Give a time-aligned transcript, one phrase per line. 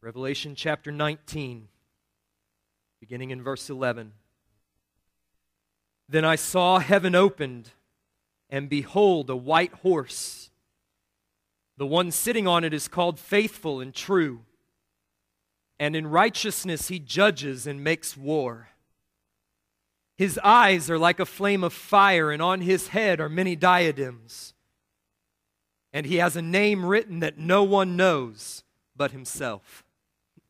[0.00, 1.66] Revelation chapter 19,
[3.00, 4.12] beginning in verse 11.
[6.08, 7.70] Then I saw heaven opened,
[8.48, 10.50] and behold, a white horse.
[11.78, 14.42] The one sitting on it is called Faithful and True,
[15.80, 18.68] and in righteousness he judges and makes war.
[20.16, 24.54] His eyes are like a flame of fire, and on his head are many diadems.
[25.92, 28.62] And he has a name written that no one knows
[28.96, 29.84] but himself.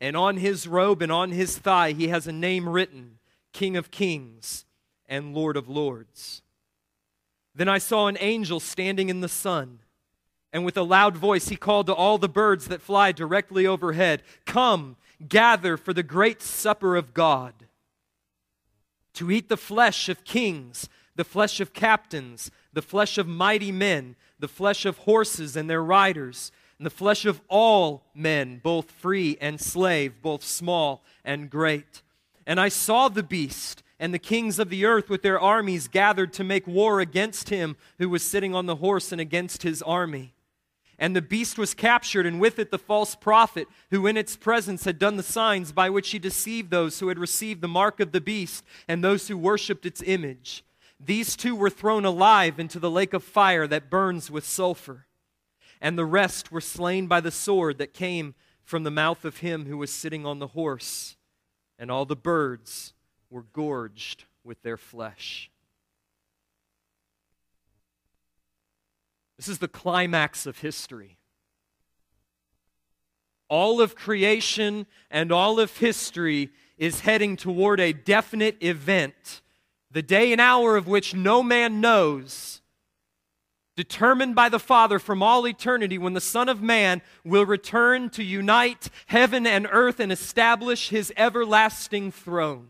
[0.00, 3.18] and on his robe and on his thigh he has a name written
[3.52, 4.64] King of Kings
[5.06, 6.42] and Lord of Lords.
[7.54, 9.78] Then I saw an angel standing in the sun,
[10.52, 14.22] and with a loud voice he called to all the birds that fly directly overhead
[14.44, 17.54] Come, gather for the great supper of God,
[19.14, 24.16] to eat the flesh of kings, the flesh of captains, the flesh of mighty men,
[24.38, 29.38] the flesh of horses and their riders and the flesh of all men, both free
[29.40, 32.02] and slave, both small and great.
[32.46, 36.32] And I saw the beast and the kings of the earth with their armies gathered
[36.34, 40.34] to make war against him who was sitting on the horse and against his army.
[40.98, 44.84] And the beast was captured, and with it the false prophet, who in its presence
[44.84, 48.12] had done the signs by which he deceived those who had received the mark of
[48.12, 50.64] the beast and those who worshipped its image.
[50.98, 55.05] These two were thrown alive into the lake of fire that burns with sulfur
[55.80, 59.66] and the rest were slain by the sword that came from the mouth of him
[59.66, 61.16] who was sitting on the horse,
[61.78, 62.94] and all the birds
[63.30, 65.50] were gorged with their flesh.
[69.36, 71.18] This is the climax of history.
[73.48, 79.42] All of creation and all of history is heading toward a definite event,
[79.90, 82.60] the day and hour of which no man knows
[83.76, 88.24] determined by the Father from all eternity when the Son of Man will return to
[88.24, 92.68] unite heaven and earth and establish his everlasting throne.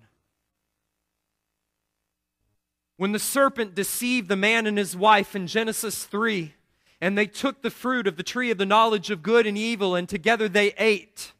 [2.96, 6.54] When the serpent deceived the man and his wife in Genesis 3,
[7.00, 9.94] and they took the fruit of the tree of the knowledge of good and evil,
[9.94, 11.32] and together they ate.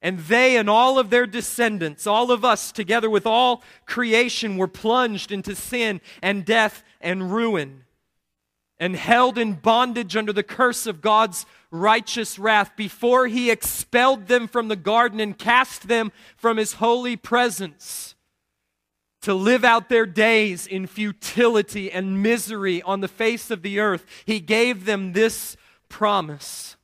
[0.00, 4.66] And they and all of their descendants, all of us, together with all creation, were
[4.66, 7.84] plunged into sin and death and ruin
[8.82, 14.48] and held in bondage under the curse of God's righteous wrath before he expelled them
[14.48, 18.16] from the garden and cast them from his holy presence
[19.20, 24.04] to live out their days in futility and misery on the face of the earth,
[24.24, 25.56] he gave them this
[25.88, 26.74] promise.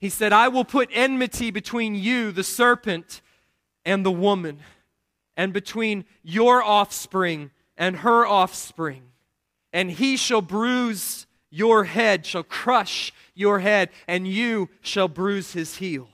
[0.00, 3.22] He said, I will put enmity between you, the serpent,
[3.84, 4.58] and the woman,
[5.36, 9.12] and between your offspring and her offspring
[9.74, 15.76] and he shall bruise your head, shall crush your head, and you shall bruise his
[15.76, 16.08] heel.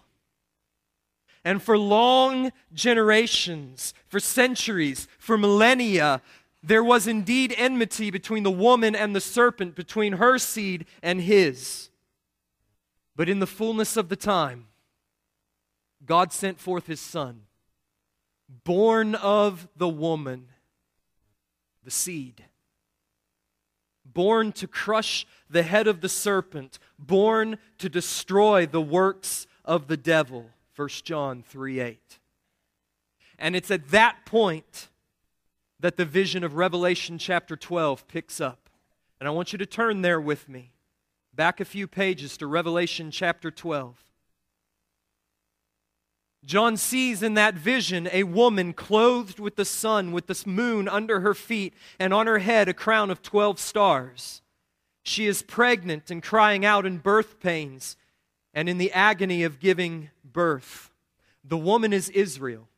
[1.45, 6.23] And for long generations, for centuries, for millennia,
[6.63, 11.91] there was indeed enmity between the woman and the serpent, between her seed and his.
[13.15, 14.69] But in the fullness of the time,
[16.05, 17.43] God sent forth his son,
[18.65, 20.49] born of the woman,
[21.85, 22.45] the seed
[24.13, 29.97] born to crush the head of the serpent, born to destroy the works of the
[29.97, 30.51] devil.
[30.77, 32.19] 1 John 3 8.
[33.39, 34.89] And it's at that point
[35.81, 38.69] that the vision of Revelation chapter 12 picks up.
[39.19, 40.73] And I want you to turn there with me,
[41.35, 44.05] back a few pages to Revelation chapter 12.
[46.45, 51.21] John sees in that vision a woman clothed with the sun, with the moon under
[51.21, 54.41] her feet, and on her head a crown of 12 stars.
[55.03, 57.97] She is pregnant and crying out in birth pains
[58.55, 60.91] and in the agony of giving birth.
[61.45, 62.69] The woman is Israel,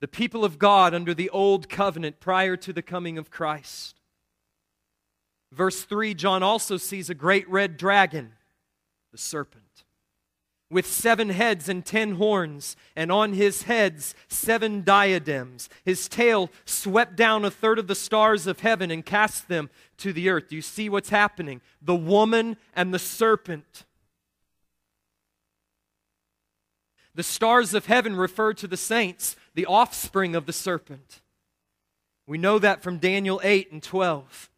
[0.00, 4.00] the people of God under the old covenant prior to the coming of Christ.
[5.52, 8.32] Verse 3 John also sees a great red dragon,
[9.10, 9.64] the serpent
[10.70, 15.68] with seven heads and ten horns, and on his heads seven diadems.
[15.84, 20.12] His tail swept down a third of the stars of heaven and cast them to
[20.12, 20.48] the earth.
[20.48, 21.60] Do you see what's happening?
[21.80, 23.84] The woman and the serpent.
[27.14, 31.20] The stars of heaven refer to the saints, the offspring of the serpent.
[32.26, 34.50] We know that from Daniel 8 and 12.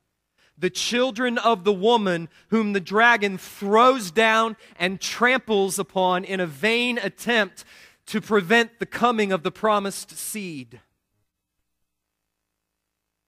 [0.60, 6.46] The children of the woman whom the dragon throws down and tramples upon in a
[6.46, 7.64] vain attempt
[8.06, 10.80] to prevent the coming of the promised seed.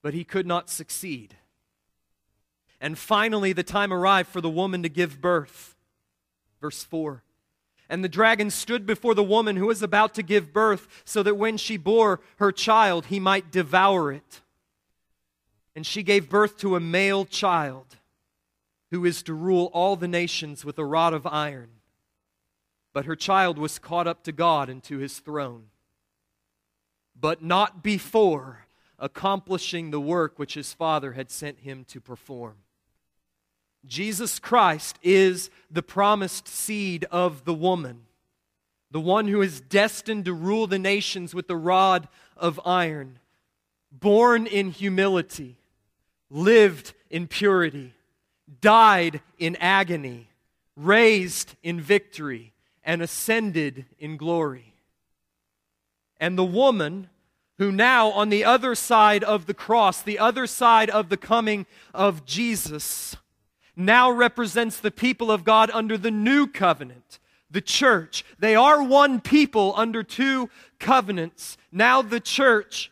[0.03, 1.37] But he could not succeed.
[2.83, 5.75] And finally, the time arrived for the woman to give birth.
[6.61, 7.23] Verse 4.
[7.89, 11.37] And the dragon stood before the woman who was about to give birth, so that
[11.37, 14.42] when she bore her child, he might devour it.
[15.75, 17.97] And she gave birth to a male child
[18.91, 21.71] who is to rule all the nations with a rod of iron.
[22.93, 25.69] But her child was caught up to God and to his throne.
[27.19, 28.67] But not before
[28.99, 32.57] accomplishing the work which his father had sent him to perform.
[33.85, 38.03] Jesus Christ is the promised seed of the woman,
[38.91, 43.19] the one who is destined to rule the nations with the rod of iron,
[43.91, 45.57] born in humility,
[46.33, 47.93] lived in purity,
[48.61, 50.29] died in agony,
[50.77, 52.53] raised in victory,
[52.83, 54.75] and ascended in glory.
[56.19, 57.11] And the woman
[57.59, 61.67] who now, on the other side of the cross, the other side of the coming
[61.93, 63.15] of Jesus,
[63.77, 67.19] now represents the people of God under the new covenant,
[67.51, 68.25] the church.
[68.39, 70.49] They are one people under two
[70.79, 71.57] covenants.
[71.71, 72.91] Now the church,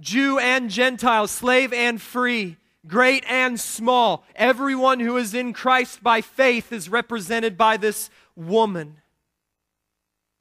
[0.00, 2.56] Jew and Gentile, slave and free,
[2.86, 8.98] great and small, everyone who is in Christ by faith is represented by this woman.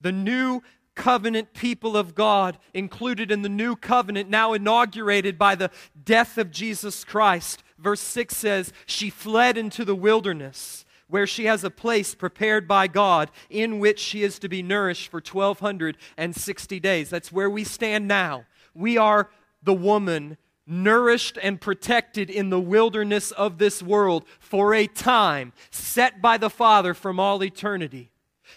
[0.01, 0.61] The new
[0.95, 5.71] covenant people of God included in the new covenant, now inaugurated by the
[6.03, 7.63] death of Jesus Christ.
[7.77, 12.87] Verse 6 says, She fled into the wilderness, where she has a place prepared by
[12.87, 17.09] God in which she is to be nourished for 1260 days.
[17.09, 18.45] That's where we stand now.
[18.73, 19.29] We are
[19.61, 26.21] the woman nourished and protected in the wilderness of this world for a time set
[26.21, 28.11] by the Father from all eternity.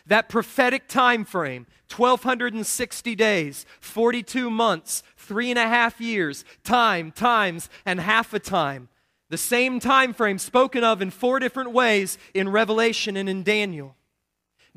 [0.06, 7.68] That prophetic time frame 1260 days, 42 months, three and a half years, time, times,
[7.86, 8.88] and half a time.
[9.30, 13.96] The same time frame spoken of in four different ways in Revelation and in Daniel.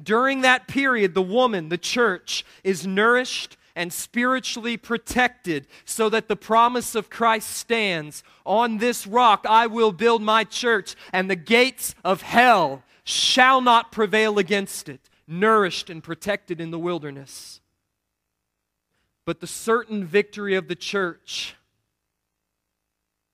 [0.02, 6.36] During that period, the woman, the church, is nourished and spiritually protected so that the
[6.36, 8.24] promise of Christ stands.
[8.46, 13.92] On this rock I will build my church, and the gates of hell shall not
[13.92, 17.62] prevail against it nourished and protected in the wilderness.
[19.26, 21.56] But the certain victory of the church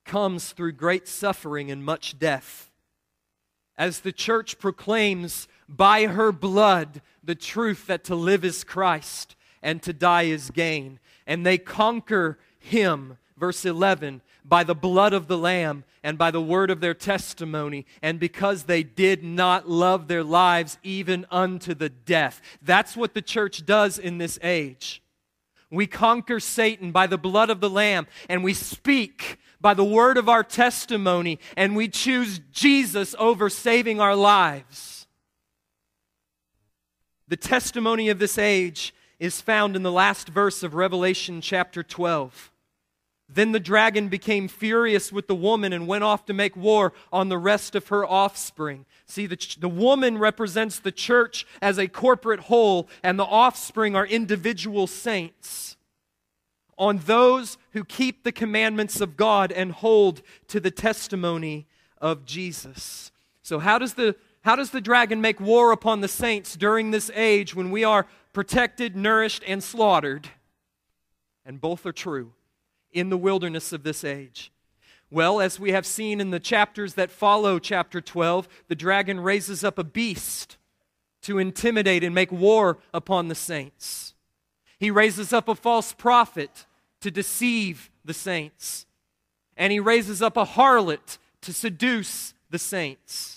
[0.03, 2.71] comes through great suffering and much death.
[3.77, 9.81] As the church proclaims by her blood the truth that to live is Christ and
[9.81, 10.99] to die is gain.
[11.25, 16.41] And they conquer him, verse 11, by the blood of the Lamb and by the
[16.41, 21.89] word of their testimony, and because they did not love their lives even unto the
[21.89, 22.41] death.
[22.61, 25.01] That's what the church does in this age.
[25.71, 30.17] We conquer Satan by the blood of the Lamb, and we speak by the word
[30.17, 35.07] of our testimony, and we choose Jesus over saving our lives.
[37.29, 38.93] The testimony of this age
[39.23, 42.51] is found in the last verse of Revelation chapter 12.
[43.29, 47.29] Then the dragon became furious with the woman and went off to make war on
[47.29, 48.85] the rest of her offspring.
[49.05, 54.05] See, the, the woman represents the church as a corporate whole, and the offspring are
[54.05, 55.77] individual saints.
[56.77, 61.65] On those who keep the commandments of God and hold to the testimony
[62.01, 63.13] of Jesus.
[63.41, 67.09] So, how does the, how does the dragon make war upon the saints during this
[67.15, 70.29] age when we are protected, nourished, and slaughtered?
[71.45, 72.33] And both are true
[72.91, 74.51] in the wilderness of this age?
[75.09, 79.63] Well, as we have seen in the chapters that follow chapter 12, the dragon raises
[79.63, 80.57] up a beast
[81.21, 84.13] to intimidate and make war upon the saints.
[84.77, 86.65] He raises up a false prophet
[86.99, 88.85] to deceive the saints.
[89.55, 93.32] And he raises up a harlot to seduce the saints.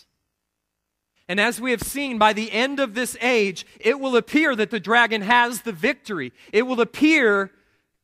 [1.29, 4.71] And as we have seen, by the end of this age, it will appear that
[4.71, 6.33] the dragon has the victory.
[6.53, 7.51] It will appear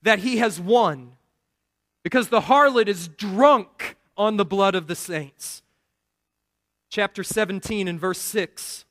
[0.03, 1.13] that he has won
[2.03, 5.63] because the harlot is drunk on the blood of the saints.
[6.91, 8.85] Chapter 17 and verse 6.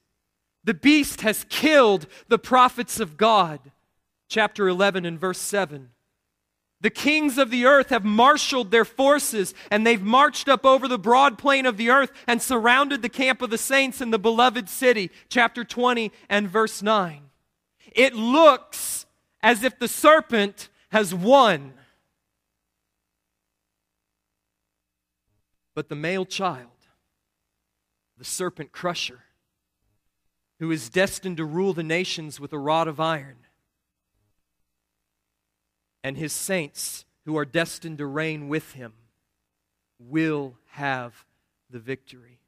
[0.64, 3.60] The beast has killed the prophets of God.
[4.30, 5.91] Chapter 11 and verse 7.
[6.82, 10.98] The kings of the earth have marshaled their forces, and they've marched up over the
[10.98, 14.68] broad plain of the earth and surrounded the camp of the saints in the beloved
[14.68, 15.12] city.
[15.30, 17.22] Chapter 20 and verse 9.
[17.94, 19.06] it looks
[19.44, 21.74] as if the serpent has won.
[25.74, 26.68] But the male child,
[28.18, 29.24] the serpent crusher,
[30.60, 33.38] who is destined to rule the nations with a rod of iron,
[36.04, 38.94] and his saints who are destined to reign with him,
[40.00, 41.26] will have
[41.70, 42.40] the victory.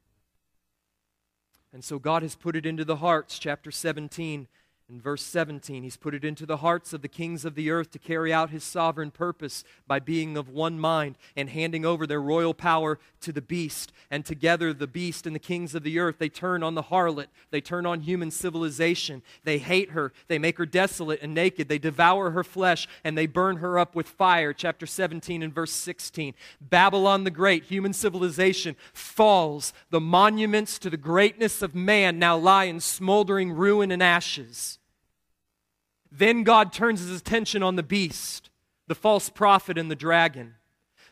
[1.72, 4.48] And so God has put it into the hearts, chapter 17
[4.90, 7.90] in verse 17, he's put it into the hearts of the kings of the earth
[7.92, 12.20] to carry out his sovereign purpose by being of one mind and handing over their
[12.20, 13.92] royal power to the beast.
[14.10, 17.28] And together, the beast and the kings of the earth, they turn on the harlot.
[17.50, 19.22] They turn on human civilization.
[19.42, 20.12] They hate her.
[20.28, 21.68] They make her desolate and naked.
[21.68, 24.52] They devour her flesh and they burn her up with fire.
[24.52, 26.34] Chapter 17 and verse 16.
[26.60, 29.72] Babylon the Great, human civilization, falls.
[29.88, 34.73] The monuments to the greatness of man now lie in smoldering ruin and ashes.
[36.16, 38.50] Then God turns his attention on the beast,
[38.86, 40.54] the false prophet, and the dragon,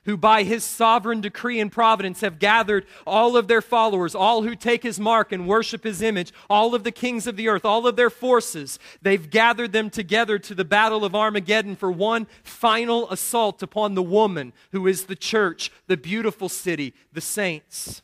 [0.05, 4.55] who by his sovereign decree and providence have gathered all of their followers, all who
[4.55, 7.85] take his mark and worship his image, all of the kings of the earth, all
[7.89, 8.79] of their forces.
[9.01, 14.03] They've gathered them together to the battle of Armageddon for one final assault upon the
[14.05, 18.03] woman who is the church, the beautiful city, the saints.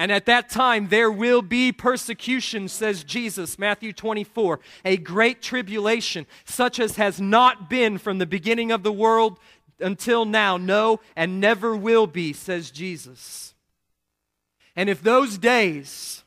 [0.00, 6.24] And at that time there will be persecution, says Jesus, Matthew 24, a great tribulation,
[6.46, 9.38] such as has not been from the beginning of the world
[9.78, 13.54] until now, no, and never will be, says Jesus.
[14.74, 16.24] And if those days,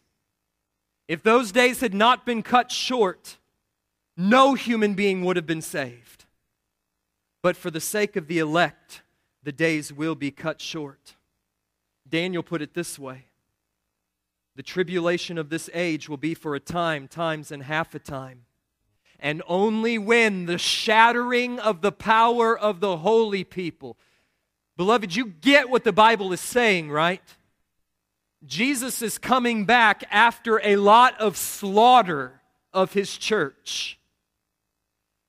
[1.08, 3.40] if those days had not been cut short,
[4.16, 6.26] no human being would have been saved.
[7.42, 9.02] But for the sake of the elect,
[9.42, 11.16] the days will be cut short.
[12.08, 13.26] Daniel put it this way
[14.56, 18.46] the tribulation of this age will be for a time, times and half a time.
[19.20, 23.98] And only when the shattering of the power of the holy people.
[24.76, 27.22] Beloved, you get what the Bible is saying, right?
[28.46, 32.42] Jesus is coming back after a lot of slaughter
[32.74, 33.98] of his church.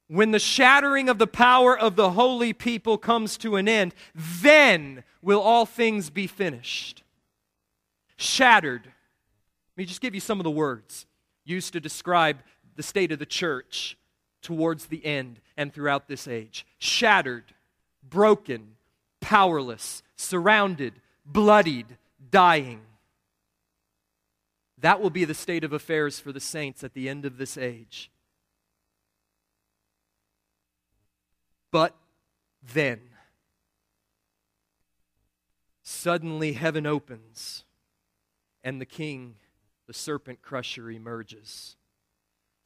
[0.09, 5.04] When the shattering of the power of the holy people comes to an end, then
[5.23, 7.02] will all things be finished.
[8.16, 8.93] Shattered
[9.76, 11.07] let me just give you some of the words
[11.45, 12.38] used to describe
[12.76, 13.99] the state of the church
[14.40, 17.45] towards the end and throughout this age shattered,
[18.09, 18.76] broken,
[19.21, 20.95] powerless, surrounded,
[21.26, 21.87] bloodied,
[22.31, 22.83] dying.
[24.78, 27.57] That will be the state of affairs for the saints at the end of this
[27.57, 28.12] age.
[31.73, 31.97] But
[32.73, 33.00] then,
[35.83, 37.64] suddenly heaven opens
[38.62, 39.35] and the king
[39.87, 41.76] the serpent crusher emerges.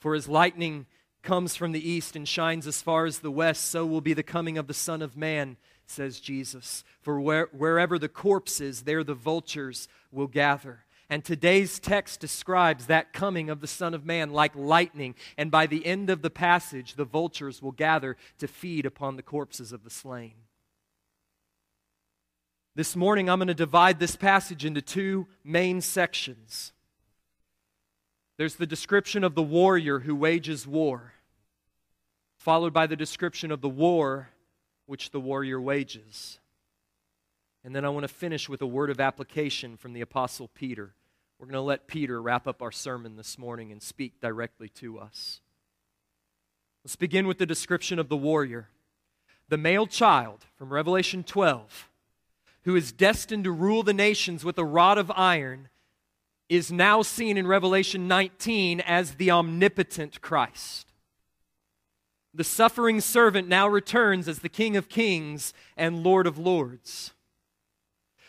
[0.01, 0.87] For as lightning
[1.23, 4.23] comes from the east and shines as far as the west, so will be the
[4.23, 5.57] coming of the Son of Man,
[5.87, 6.85] says Jesus.
[7.01, 10.85] For where, wherever the corpse is, there the vultures will gather.
[11.11, 15.15] And today's text describes that coming of the Son of Man like lightning.
[15.39, 19.23] And by the end of the passage, the vultures will gather to feed upon the
[19.23, 20.35] corpses of the slain.
[22.75, 26.73] This morning, I'm going to divide this passage into two main sections.
[28.39, 31.13] There's the description of the warrior who wages war,
[32.39, 34.31] followed by the description of the war
[34.87, 36.39] which the warrior wages.
[37.65, 40.95] And then I want to finish with a word of application from the Apostle Peter.
[41.39, 45.01] We're going to let Peter wrap up our sermon this morning and speak directly to
[45.01, 45.41] us.
[46.85, 48.69] Let's begin with the description of the warrior.
[49.49, 51.89] The male child from Revelation 12,
[52.63, 55.69] who is destined to rule the nations with a rod of iron
[56.49, 60.93] is now seen in Revelation 19 as the omnipotent Christ.
[62.35, 67.13] The suffering servant now returns as the King of Kings and Lord of Lords.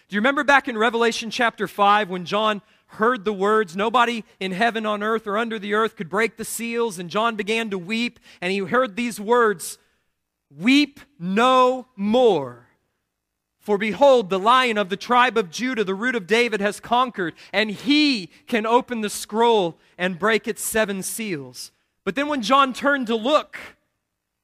[0.08, 4.52] Do you remember back in Revelation chapter 5 when John heard the words, Nobody in
[4.52, 7.78] heaven, on earth, or under the earth could break the seals, and John began to
[7.78, 9.78] weep, and he heard these words
[10.50, 12.69] Weep no more.
[13.70, 17.36] For behold, the lion of the tribe of Judah, the root of David, has conquered,
[17.54, 21.72] and he can open the scroll and break its seven seals.
[22.04, 23.60] But then when John turned to look,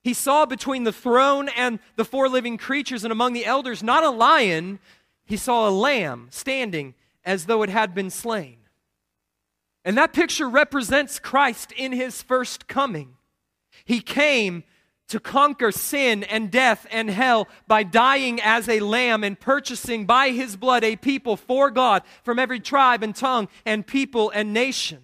[0.03, 4.03] he saw between the throne and the four living creatures and among the elders not
[4.03, 4.77] a lion,
[5.25, 6.93] he saw a lamb standing
[7.25, 8.57] as though it had been slain.
[9.83, 13.15] And that picture represents Christ in his first coming.
[13.85, 14.65] He came
[15.07, 20.29] to conquer sin and death and hell by dying as a lamb and purchasing by
[20.29, 25.01] his blood a people for God from every tribe and tongue and people and nation.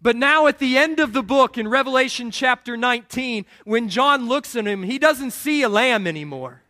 [0.00, 4.54] But now, at the end of the book in Revelation chapter 19, when John looks
[4.54, 6.62] at him, he doesn't see a lamb anymore.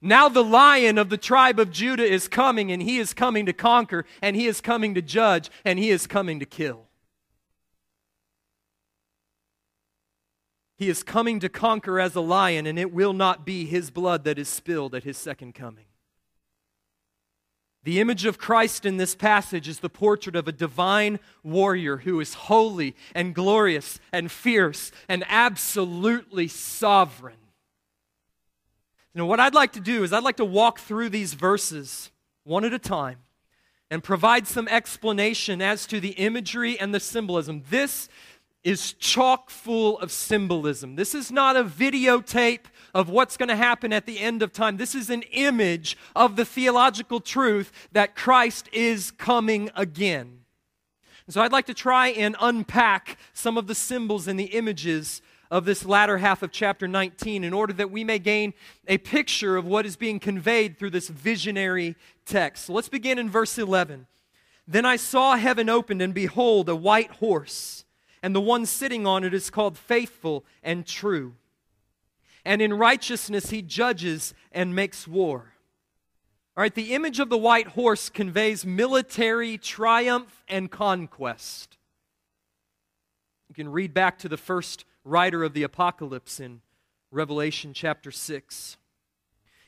[0.00, 3.52] Now, the lion of the tribe of Judah is coming, and he is coming to
[3.52, 6.86] conquer, and he is coming to judge, and he is coming to kill.
[10.76, 14.24] He is coming to conquer as a lion, and it will not be his blood
[14.24, 15.84] that is spilled at his second coming.
[17.84, 22.18] The image of Christ in this passage is the portrait of a divine warrior who
[22.18, 27.36] is holy and glorious and fierce and absolutely sovereign.
[29.12, 32.10] You know, what I'd like to do is I'd like to walk through these verses
[32.42, 33.18] one at a time
[33.90, 37.62] and provide some explanation as to the imagery and the symbolism.
[37.68, 38.08] This
[38.64, 40.96] is chock full of symbolism.
[40.96, 44.78] This is not a videotape of what's going to happen at the end of time.
[44.78, 50.40] This is an image of the theological truth that Christ is coming again.
[51.28, 55.64] So I'd like to try and unpack some of the symbols and the images of
[55.64, 58.54] this latter half of chapter 19 in order that we may gain
[58.88, 62.66] a picture of what is being conveyed through this visionary text.
[62.66, 64.06] So let's begin in verse 11.
[64.66, 67.84] Then I saw heaven opened, and behold, a white horse,
[68.24, 71.34] and the one sitting on it is called Faithful and True
[72.42, 75.52] and in righteousness he judges and makes war.
[76.56, 81.76] All right, the image of the white horse conveys military triumph and conquest.
[83.50, 86.62] You can read back to the first writer of the apocalypse in
[87.10, 88.78] Revelation chapter 6.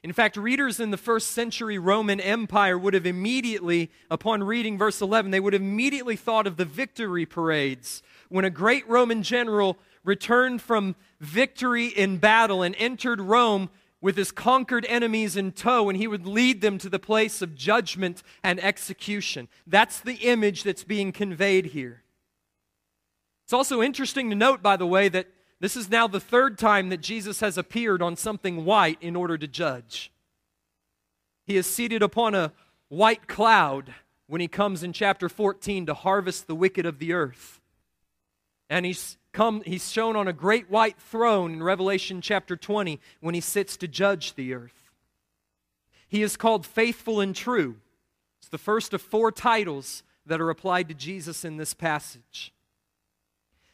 [0.06, 5.00] In fact, readers in the first century Roman Empire would have immediately, upon reading verse
[5.00, 9.78] 11, they would have immediately thought of the victory parades when a great Roman general
[10.04, 13.68] returned from victory in battle and entered Rome
[14.00, 17.56] with his conquered enemies in tow, and he would lead them to the place of
[17.56, 19.48] judgment and execution.
[19.66, 22.04] That's the image that's being conveyed here.
[23.42, 25.26] It's also interesting to note, by the way, that
[25.60, 29.38] this is now the third time that Jesus has appeared on something white in order
[29.38, 30.12] to judge.
[31.46, 32.52] He is seated upon a
[32.88, 33.94] white cloud
[34.26, 37.60] when he comes in chapter 14 to harvest the wicked of the earth.
[38.68, 43.34] And he's come he's shown on a great white throne in Revelation chapter 20 when
[43.34, 44.90] he sits to judge the earth.
[46.08, 47.76] He is called faithful and true.
[48.40, 52.52] It's the first of four titles that are applied to Jesus in this passage.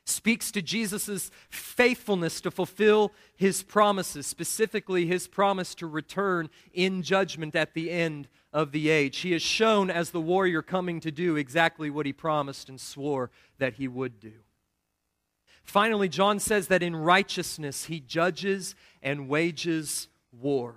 [0.04, 7.54] Speaks to Jesus' faithfulness to fulfill his promises, specifically his promise to return in judgment
[7.54, 9.18] at the end of the age.
[9.18, 13.30] He is shown as the warrior coming to do exactly what he promised and swore
[13.58, 14.32] that he would do.
[15.62, 20.74] Finally, John says that in righteousness he judges and wages war.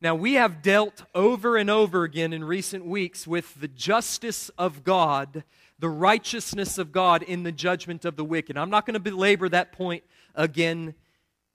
[0.00, 4.84] Now, we have dealt over and over again in recent weeks with the justice of
[4.84, 5.42] God,
[5.78, 8.56] the righteousness of God in the judgment of the wicked.
[8.56, 10.94] I'm not going to belabor that point again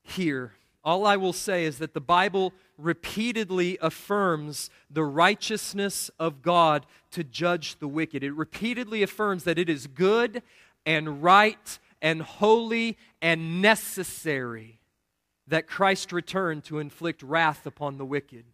[0.04, 0.54] here.
[0.84, 7.24] All I will say is that the Bible repeatedly affirms the righteousness of God to
[7.24, 8.24] judge the wicked.
[8.24, 10.42] It repeatedly affirms that it is good
[10.86, 14.80] and right and holy and necessary
[15.48, 18.46] that Christ return to inflict wrath upon the wicked.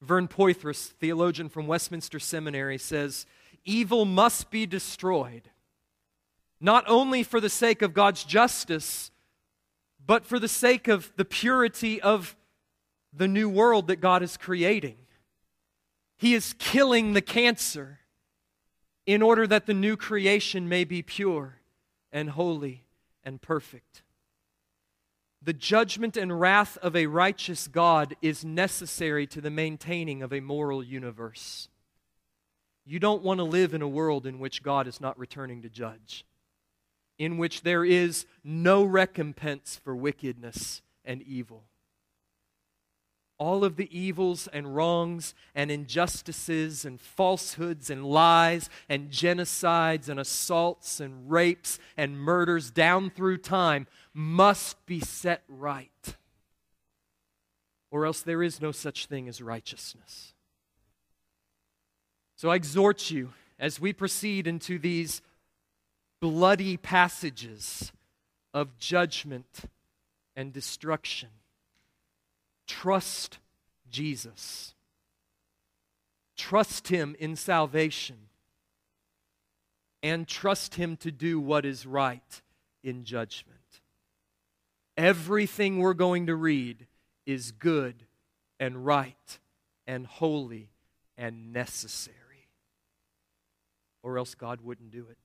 [0.00, 3.26] Vern Poythress, theologian from Westminster Seminary, says
[3.64, 5.50] evil must be destroyed,
[6.60, 9.10] not only for the sake of God's justice,
[10.06, 12.36] but for the sake of the purity of
[13.12, 14.96] the new world that God is creating.
[16.16, 18.00] He is killing the cancer
[19.06, 21.60] in order that the new creation may be pure
[22.12, 22.84] and holy
[23.22, 24.02] and perfect.
[25.42, 30.40] The judgment and wrath of a righteous God is necessary to the maintaining of a
[30.40, 31.68] moral universe.
[32.84, 35.68] You don't want to live in a world in which God is not returning to
[35.68, 36.24] judge,
[37.18, 41.64] in which there is no recompense for wickedness and evil
[43.38, 50.20] all of the evils and wrongs and injustices and falsehoods and lies and genocides and
[50.20, 56.16] assaults and rapes and murders down through time must be set right.
[57.90, 60.33] Or else there is no such thing as righteousness.
[62.36, 65.22] So I exhort you as we proceed into these
[66.20, 67.92] bloody passages
[68.52, 69.46] of judgment
[70.36, 71.28] and destruction
[72.66, 73.38] Trust
[73.90, 74.74] Jesus.
[76.36, 78.16] Trust Him in salvation.
[80.02, 82.42] And trust Him to do what is right
[82.82, 83.58] in judgment.
[84.96, 86.86] Everything we're going to read
[87.26, 88.04] is good
[88.60, 89.38] and right
[89.86, 90.70] and holy
[91.16, 92.16] and necessary.
[94.04, 95.16] Or else God wouldn't do it.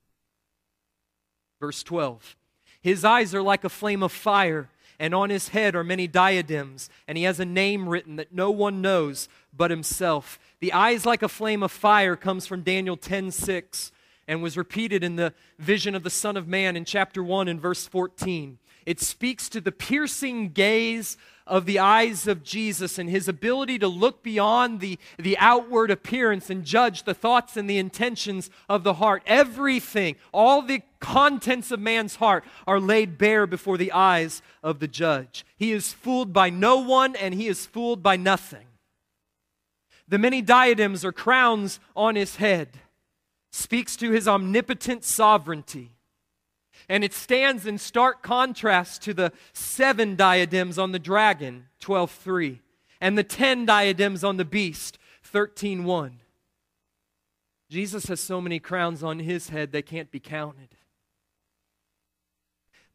[1.59, 2.37] Verse 12
[2.81, 6.89] His eyes are like a flame of fire, and on his head are many diadems,
[7.05, 10.39] and he has a name written that no one knows but himself.
[10.61, 13.91] The eyes like a flame of fire comes from Daniel 10 6
[14.29, 17.59] and was repeated in the vision of the Son of Man in chapter 1 and
[17.59, 18.59] verse 14.
[18.85, 21.17] It speaks to the piercing gaze
[21.49, 26.49] of the eyes of Jesus and his ability to look beyond the, the outward appearance
[26.49, 29.23] and judge the thoughts and the intentions of the heart.
[29.25, 34.87] Everything, all the contents of man's heart are laid bare before the eyes of the
[34.87, 35.45] judge.
[35.57, 38.67] He is fooled by no one and he is fooled by nothing.
[40.07, 42.69] The many diadems or crowns on his head
[43.51, 45.91] speaks to his omnipotent sovereignty.
[46.89, 52.61] And it stands in stark contrast to the seven diadems on the dragon, 12:3,
[52.99, 56.19] and the 10 diadems on the beast, 13:1.
[57.69, 60.75] Jesus has so many crowns on his head they can't be counted.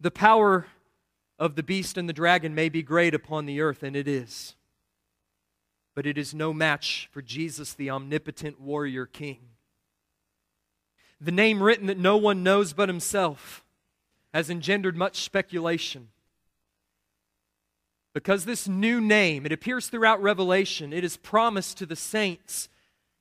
[0.00, 0.66] The power
[1.38, 4.56] of the beast and the dragon may be great upon the earth, and it is.
[5.94, 9.54] But it is no match for Jesus, the omnipotent warrior king
[11.24, 13.63] the name written that no one knows but himself,
[14.34, 16.08] has engendered much speculation.
[18.12, 22.68] Because this new name, it appears throughout Revelation, it is promised to the saints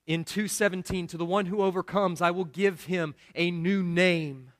[0.07, 4.51] in 217 to the one who overcomes, I will give him a new name.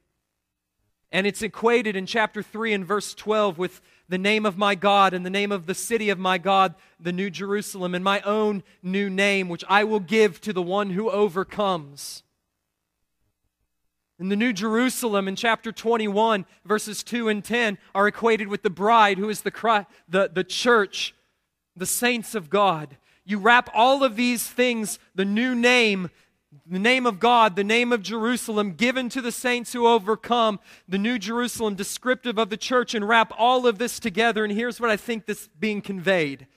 [1.11, 5.13] And it's equated in chapter 3 and verse 12 with the name of my God
[5.13, 8.63] and the name of the city of my God, the New Jerusalem, and my own
[8.81, 12.23] new name, which I will give to the one who overcomes.
[14.23, 18.69] In the New Jerusalem in chapter 21, verses 2 and 10 are equated with the
[18.69, 21.13] bride, who is the, the, the church,
[21.75, 22.95] the saints of God.
[23.25, 26.09] You wrap all of these things, the new name,
[26.65, 30.97] the name of God, the name of Jerusalem, given to the saints who overcome, the
[30.97, 34.45] New Jerusalem, descriptive of the church, and wrap all of this together.
[34.45, 36.47] And here's what I think this being conveyed.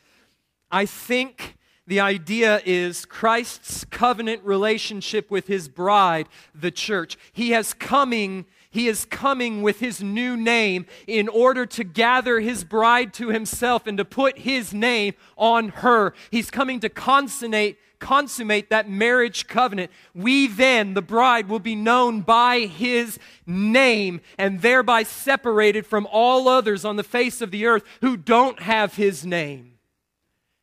[0.70, 7.16] I think the idea is Christ's covenant relationship with his bride, the church.
[7.33, 12.62] He has coming he is coming with his new name in order to gather his
[12.62, 16.12] bride to himself and to put his name on her.
[16.31, 19.90] He's coming to consummate consummate that marriage covenant.
[20.14, 26.46] We then, the bride, will be known by his name and thereby separated from all
[26.46, 29.79] others on the face of the earth who don't have his name.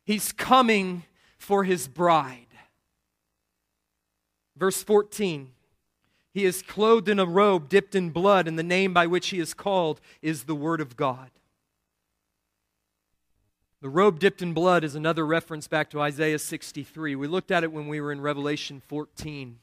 [0.04, 1.02] He's coming
[1.44, 2.46] for his bride.
[4.56, 5.50] Verse 14
[6.32, 9.38] He is clothed in a robe dipped in blood, and the name by which he
[9.38, 11.30] is called is the Word of God.
[13.82, 17.14] The robe dipped in blood is another reference back to Isaiah 63.
[17.16, 19.58] We looked at it when we were in Revelation 14.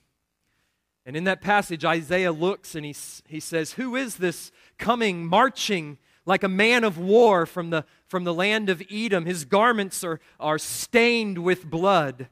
[1.07, 2.95] And in that passage, Isaiah looks and he,
[3.27, 8.25] he says, Who is this coming, marching like a man of war from the, from
[8.25, 9.25] the land of Edom.
[9.25, 12.27] His garments are, are stained with blood.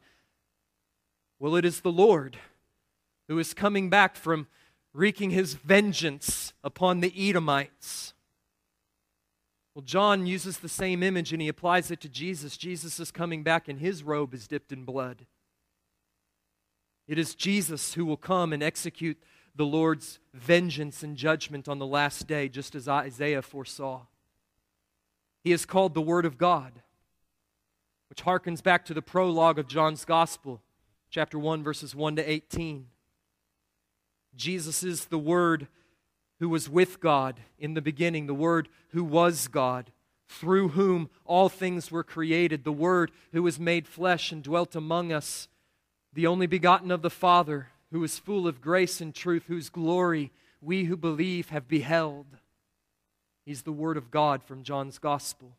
[1.40, 2.38] Well, it is the Lord
[3.30, 4.48] who is coming back from
[4.92, 8.14] wreaking his vengeance upon the Edomites.
[9.74, 12.58] Well, John uses the same image and he applies it to Jesus.
[12.58, 15.26] Jesus is coming back and his robe is dipped in blood.
[17.08, 19.18] It is Jesus who will come and execute
[19.56, 24.08] the Lord's vengeance and judgment on the last day, just as Isaiah foresaw.
[25.44, 26.74] He is called the Word of God,
[28.10, 30.62] which harkens back to the prologue of John's Gospel,
[31.10, 32.88] chapter 1, verses 1 to 18.
[34.36, 35.68] Jesus is the Word
[36.40, 39.92] who was with God in the beginning, the Word who was God,
[40.28, 45.12] through whom all things were created, the Word who was made flesh and dwelt among
[45.12, 45.48] us,
[46.14, 50.32] the only begotten of the Father who is full of grace and truth, whose glory
[50.62, 52.26] we who believe have beheld.
[53.50, 55.54] He's the Word of God from John's Gospel.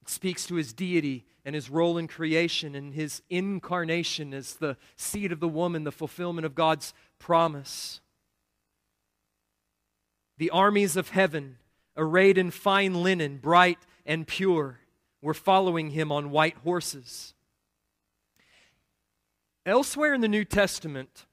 [0.00, 4.78] It speaks to his deity and his role in creation and his incarnation as the
[4.96, 8.00] seed of the woman, the fulfillment of God's promise.
[10.38, 11.58] The armies of heaven,
[11.94, 14.78] arrayed in fine linen, bright and pure,
[15.20, 17.34] were following him on white horses.
[19.66, 21.26] Elsewhere in the New Testament,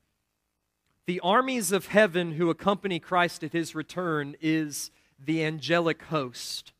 [1.05, 6.71] the armies of heaven who accompany Christ at his return is the angelic host.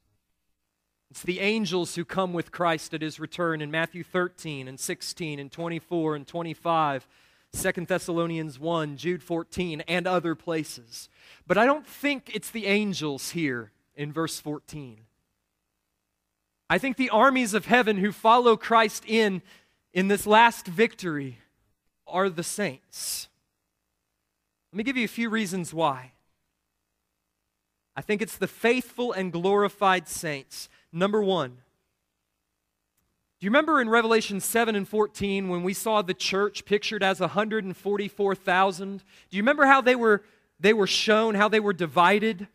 [1.11, 5.39] It's the angels who come with Christ at his return in Matthew 13 and 16
[5.39, 7.07] and 24 and 25,
[7.53, 11.09] 2 Thessalonians 1, Jude 14, and other places.
[11.45, 15.01] But I don't think it's the angels here in verse 14.
[16.69, 19.43] I think the armies of heaven who follow Christ in
[19.93, 21.37] in this last victory
[22.07, 23.27] are the saints.
[24.71, 26.13] Let me give you a few reasons why.
[27.95, 30.69] I think it's the faithful and glorified saints.
[30.91, 31.57] Number one,
[33.39, 37.19] do you remember in Revelation 7 and 14 when we saw the church pictured as
[37.19, 38.97] 144,000?
[38.97, 40.23] Do you remember how they were,
[40.59, 42.47] they were shown, how they were divided?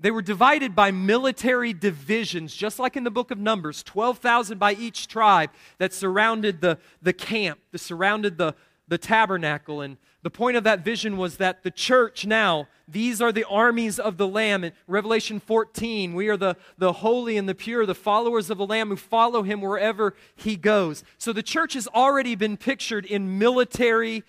[0.00, 4.74] They were divided by military divisions, just like in the book of Numbers 12,000 by
[4.74, 8.54] each tribe that surrounded the, the camp, that surrounded the,
[8.86, 9.80] the tabernacle.
[9.80, 9.96] And
[10.28, 14.18] the point of that vision was that the church now, these are the armies of
[14.18, 14.62] the Lamb.
[14.62, 18.66] In Revelation 14, we are the, the holy and the pure, the followers of the
[18.66, 21.02] Lamb who follow him wherever he goes.
[21.16, 24.22] So the church has already been pictured in military,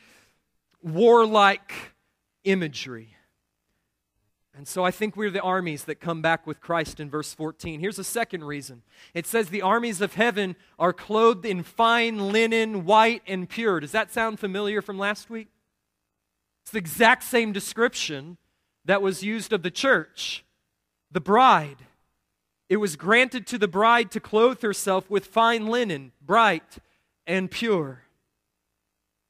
[0.81, 1.73] warlike
[2.45, 3.17] imagery.
[4.55, 7.81] And so I think we're the armies that come back with Christ in verse 14.
[7.81, 8.83] Here's a second reason
[9.13, 13.81] it says the armies of heaven are clothed in fine linen, white and pure.
[13.81, 15.49] Does that sound familiar from last week?
[16.69, 18.37] It's the exact same description
[18.85, 20.45] that was used of the church,
[21.11, 21.87] the bride.
[22.69, 26.77] It was granted to the bride to clothe herself with fine linen, bright
[27.25, 28.03] and pure.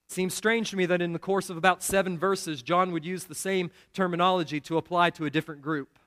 [0.09, 3.05] It Seems strange to me that in the course of about seven verses, John would
[3.05, 5.97] use the same terminology to apply to a different group.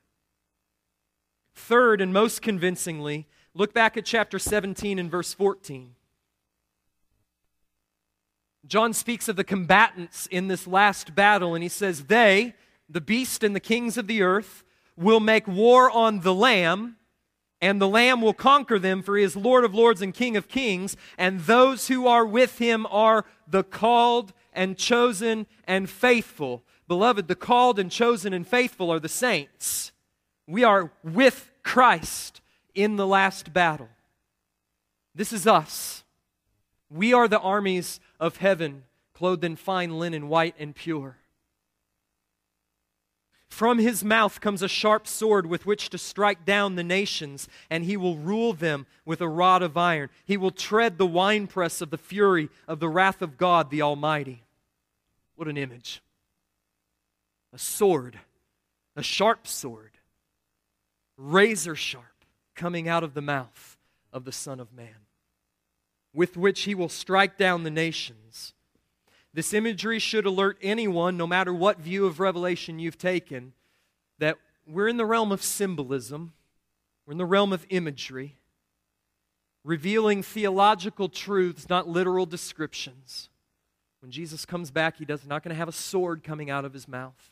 [1.55, 5.95] Third, and most convincingly, look back at chapter 17 and verse 14.
[8.67, 12.55] John speaks of the combatants in this last battle, and he says, They,
[12.89, 14.65] the beast and the kings of the earth,
[14.97, 16.97] will make war on the Lamb
[17.63, 20.49] and the Lamb will conquer them, for he is Lord of lords and King of
[20.49, 26.65] kings, and those who are with him are the called and chosen and faithful.
[26.89, 29.93] Beloved, the called and chosen and faithful are the saints.
[30.49, 32.41] We are with Christ
[32.75, 33.89] in the last battle.
[35.15, 36.03] This is us.
[36.91, 41.17] We are the armies of heaven, clothed in fine linen, white and pure.
[43.49, 47.85] From his mouth comes a sharp sword with which to strike down the nations, and
[47.85, 50.09] he will rule them with a rod of iron.
[50.25, 54.45] He will tread the winepress of the fury of the wrath of God the Almighty.
[55.35, 56.01] What an image!
[57.53, 58.21] A sword,
[58.95, 59.99] a sharp sword,
[61.17, 63.77] razor sharp, coming out of the mouth
[64.13, 65.02] of the Son of Man,
[66.15, 68.55] with which he will strike down the nations
[69.35, 73.55] this imagery should alert anyone, no matter what view of Revelation you've taken,
[74.19, 76.35] that we're in the realm of symbolism,
[77.07, 78.37] we're in the realm of imagery,
[79.65, 83.31] revealing theological truths, not literal descriptions.
[84.01, 86.75] When Jesus comes back, he does not going to have a sword coming out of
[86.75, 87.31] his mouth.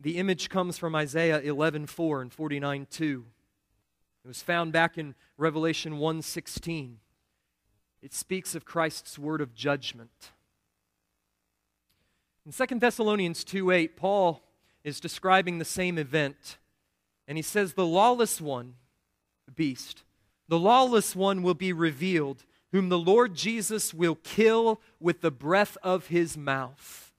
[0.00, 3.24] The image comes from Isaiah 11:4 and 49:2.
[4.24, 6.98] It was found back in Revelation 1:16.
[8.02, 10.30] It speaks of Christ's word of judgment.
[12.46, 14.42] In 2 Thessalonians 2 8, Paul
[14.84, 16.58] is describing the same event,
[17.26, 18.74] and he says, The lawless one,
[19.46, 20.04] the beast,
[20.48, 25.76] the lawless one will be revealed, whom the Lord Jesus will kill with the breath
[25.82, 27.12] of his mouth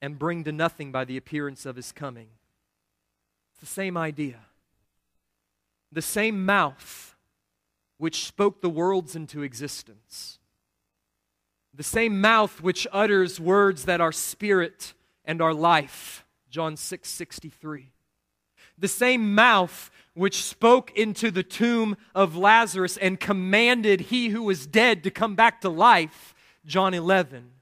[0.00, 2.28] and bring to nothing by the appearance of his coming.
[3.52, 4.40] It's the same idea.
[5.90, 7.11] The same mouth
[8.02, 10.40] which spoke the worlds into existence.
[11.72, 14.92] The same mouth which utters words that are spirit
[15.24, 16.24] and are life.
[16.50, 17.92] John 6 63.
[18.76, 24.66] The same mouth which spoke into the tomb of Lazarus and commanded he who was
[24.66, 26.34] dead to come back to life.
[26.66, 27.52] John 11.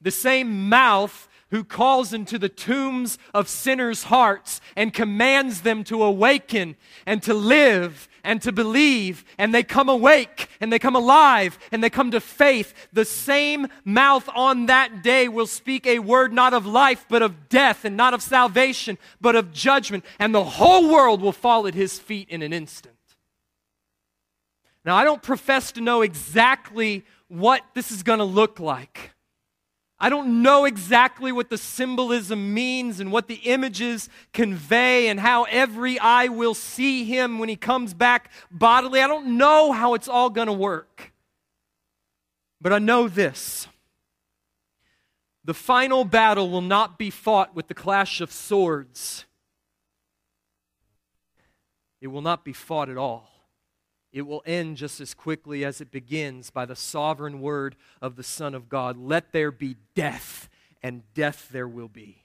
[0.00, 6.02] The same mouth who calls into the tombs of sinners' hearts and commands them to
[6.02, 6.76] awaken
[7.06, 11.84] and to live and to believe, and they come awake and they come alive and
[11.84, 12.72] they come to faith.
[12.92, 17.48] The same mouth on that day will speak a word not of life, but of
[17.48, 21.74] death, and not of salvation, but of judgment, and the whole world will fall at
[21.74, 22.94] his feet in an instant.
[24.84, 29.13] Now, I don't profess to know exactly what this is going to look like.
[30.04, 35.44] I don't know exactly what the symbolism means and what the images convey and how
[35.44, 39.00] every eye will see him when he comes back bodily.
[39.00, 41.14] I don't know how it's all going to work.
[42.60, 43.66] But I know this
[45.42, 49.24] the final battle will not be fought with the clash of swords,
[52.02, 53.33] it will not be fought at all
[54.14, 58.22] it will end just as quickly as it begins by the sovereign word of the
[58.22, 58.96] Son of God.
[58.96, 60.48] Let there be death,
[60.84, 62.22] and death there will be.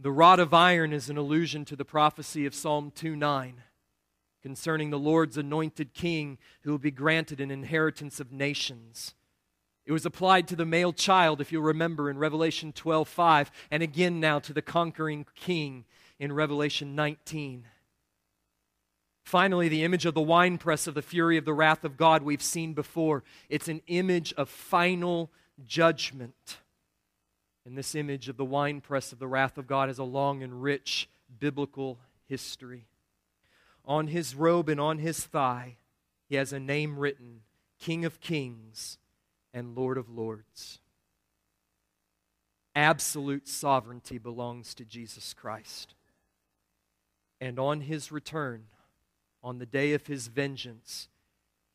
[0.00, 3.62] The rod of iron is an allusion to the prophecy of Psalm 2 9
[4.40, 9.14] concerning the Lord's anointed king who will be granted an inheritance of nations.
[9.84, 13.82] It was applied to the male child, if you'll remember, in Revelation 12 5, and
[13.82, 15.84] again now to the conquering king
[16.18, 17.66] in Revelation 19.
[19.26, 22.40] Finally, the image of the winepress of the fury of the wrath of God we've
[22.40, 23.24] seen before.
[23.48, 25.32] It's an image of final
[25.64, 26.58] judgment.
[27.64, 30.62] And this image of the winepress of the wrath of God has a long and
[30.62, 31.08] rich
[31.40, 32.86] biblical history.
[33.84, 35.78] On his robe and on his thigh,
[36.28, 37.40] he has a name written
[37.80, 38.96] King of Kings
[39.52, 40.78] and Lord of Lords.
[42.76, 45.94] Absolute sovereignty belongs to Jesus Christ.
[47.40, 48.66] And on his return,
[49.46, 51.06] on the day of his vengeance,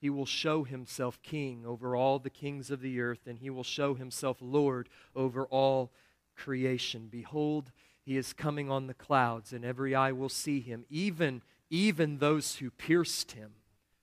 [0.02, 3.64] he will show himself king over all the kings of the earth, and he will
[3.64, 5.94] show himself Lord over all
[6.36, 7.08] creation.
[7.10, 7.72] Behold,
[8.04, 12.58] he is coming on the clouds, and every eye will see him, even, even those
[12.58, 13.52] who pierced him,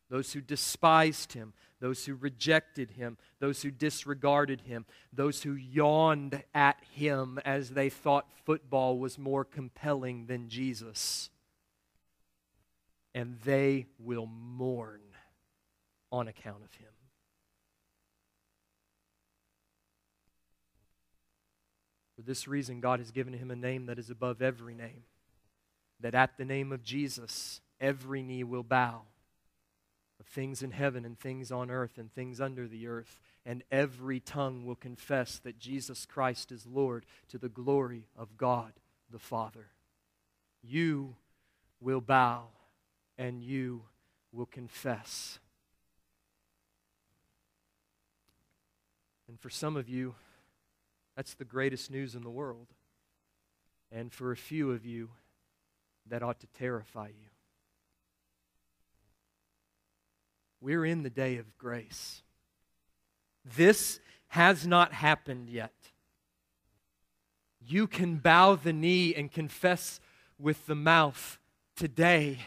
[0.09, 6.43] those who despised him, those who rejected him, those who disregarded him, those who yawned
[6.55, 11.29] at him as they thought football was more compelling than Jesus
[13.15, 15.01] and they will mourn
[16.11, 16.89] on account of him.
[22.17, 25.05] For this reason, God has given him a name that is above every name,
[26.01, 29.03] that at the name of Jesus, every knee will bow
[30.19, 34.19] of things in heaven and things on earth and things under the earth, and every
[34.19, 38.73] tongue will confess that Jesus Christ is Lord to the glory of God
[39.11, 39.69] the Father.
[40.61, 41.15] You
[41.81, 42.49] will bow
[43.19, 43.83] and you
[44.33, 45.41] will confess.
[49.29, 50.15] And for some of you,
[51.17, 52.69] that's the greatest news in the world.
[53.91, 55.11] And for a few of you,
[56.09, 57.29] that ought to terrify you.
[60.61, 62.23] We're in the day of grace.
[63.45, 65.73] This has not happened yet.
[67.67, 70.01] You can bow the knee and confess
[70.39, 71.39] with the mouth
[71.77, 72.39] today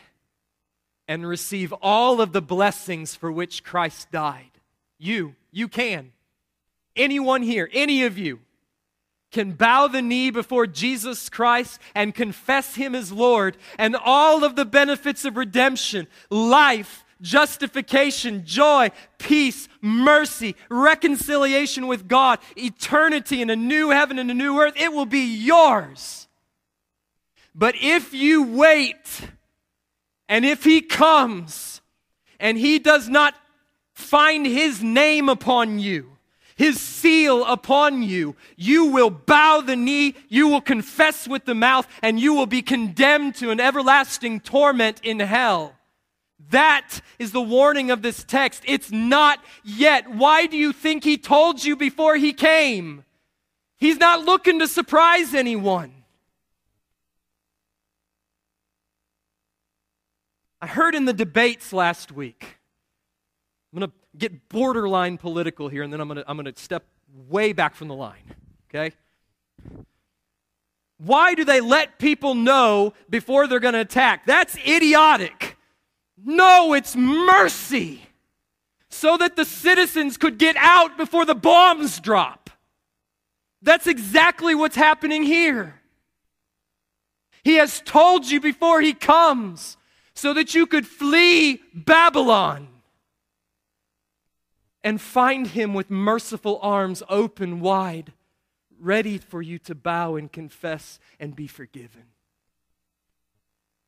[1.12, 4.50] and receive all of the blessings for which Christ died.
[4.98, 6.14] You, you can.
[6.96, 8.40] Anyone here, any of you,
[9.30, 14.56] can bow the knee before Jesus Christ and confess Him as Lord, and all of
[14.56, 23.56] the benefits of redemption, life, justification, joy, peace, mercy, reconciliation with God, eternity in a
[23.58, 26.30] new heaven and a new earth, it will be yours.
[27.54, 29.28] But if you wait,
[30.32, 31.82] and if he comes
[32.40, 33.36] and he does not
[33.94, 36.18] find his name upon you,
[36.56, 41.86] his seal upon you, you will bow the knee, you will confess with the mouth,
[42.02, 45.76] and you will be condemned to an everlasting torment in hell.
[46.50, 48.64] That is the warning of this text.
[48.66, 50.10] It's not yet.
[50.10, 53.04] Why do you think he told you before he came?
[53.78, 56.01] He's not looking to surprise anyone.
[60.62, 62.60] I heard in the debates last week,
[63.74, 66.62] I'm going to get borderline political here, and then I'm going to I'm going to
[66.62, 66.84] step
[67.28, 68.36] way back from the line,
[68.70, 68.96] okay?
[70.98, 74.26] Why do they let people know before they're going to attack?
[74.28, 75.58] That's idiotic.
[76.24, 78.04] No, it's mercy.
[78.90, 82.52] So that the citizens could get out before the bombs drop.
[83.64, 85.82] That's exactly what's happening here.
[87.44, 89.78] He has told you before he comes
[90.22, 92.68] so that you could flee Babylon
[94.84, 98.14] and find him with merciful arms open wide,
[98.80, 102.04] ready for you to bow and confess and be forgiven.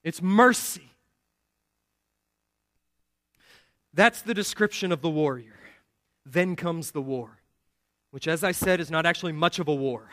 [0.04, 0.90] It's mercy.
[3.94, 5.60] That's the description of the warrior.
[6.26, 7.38] Then comes the war,
[8.10, 10.10] which, as I said, is not actually much of a war.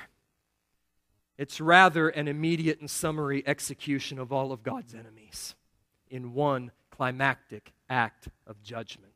[1.38, 5.54] It's rather an immediate and summary execution of all of God's enemies
[6.10, 9.10] in one climactic act of judgment.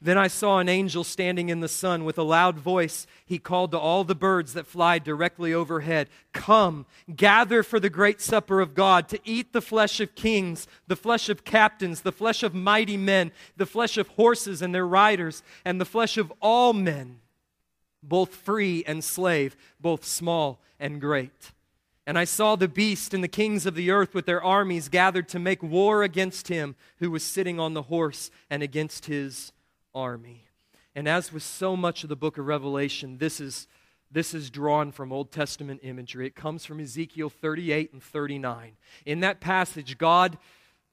[0.00, 3.04] Then I saw an angel standing in the sun with a loud voice.
[3.26, 8.20] He called to all the birds that fly directly overhead Come, gather for the great
[8.20, 12.44] supper of God, to eat the flesh of kings, the flesh of captains, the flesh
[12.44, 16.72] of mighty men, the flesh of horses and their riders, and the flesh of all
[16.72, 17.18] men,
[18.00, 21.52] both free and slave, both small and great.
[22.08, 25.28] And I saw the beast and the kings of the earth with their armies gathered
[25.28, 29.52] to make war against him who was sitting on the horse and against his
[29.94, 30.46] army.
[30.94, 33.68] And as with so much of the book of Revelation, this is,
[34.10, 36.26] this is drawn from Old Testament imagery.
[36.26, 38.78] It comes from Ezekiel 38 and 39.
[39.04, 40.38] In that passage, God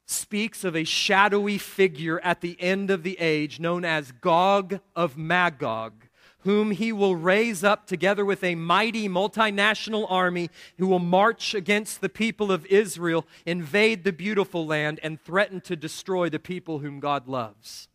[0.06, 5.16] speaks of a shadowy figure at the end of the age known as Gog of
[5.16, 6.05] Magog
[6.46, 12.02] whom he will raise up together with a mighty multinational army who will march against
[12.02, 17.00] the people of Israel, invade the beautiful land, and threaten to destroy the people whom
[17.00, 17.88] God loves.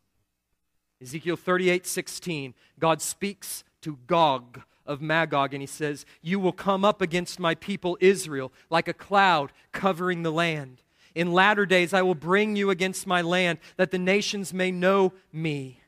[1.00, 6.84] Ezekiel 38 16, God speaks to Gog of Magog, and he says, You will come
[6.84, 10.82] up against my people Israel like a cloud covering the land.
[11.14, 15.12] In latter days I will bring you against my land, that the nations may know
[15.32, 15.79] me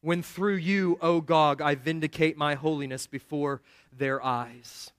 [0.00, 4.92] when through you, O Gog, I vindicate my holiness before their eyes.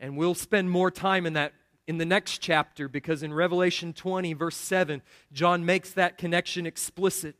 [0.00, 1.52] And we'll spend more time in that
[1.86, 5.02] in the next chapter because in Revelation 20, verse 7,
[5.32, 7.36] John makes that connection explicit.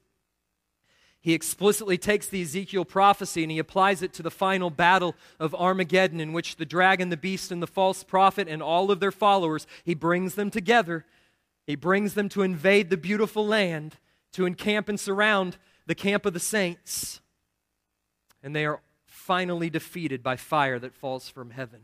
[1.21, 5.55] He explicitly takes the Ezekiel prophecy and he applies it to the final battle of
[5.57, 9.11] Armageddon, in which the dragon, the beast, and the false prophet and all of their
[9.11, 11.05] followers, he brings them together.
[11.67, 13.97] He brings them to invade the beautiful land,
[14.35, 15.57] to encamp and surround
[15.87, 17.21] the camp of the saints,
[18.43, 21.81] and they are finally defeated by fire that falls from heaven.